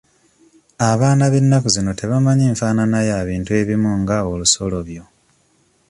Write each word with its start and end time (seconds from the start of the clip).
Abaana 0.89 1.23
b'ennaku 1.31 1.67
zino 1.75 1.91
tebamanyi 1.99 2.45
nfaanana 2.53 2.99
ya 3.09 3.17
bintu 3.29 3.51
ebimu 3.61 3.91
nga 4.01 4.17
olusolobyo. 4.31 5.03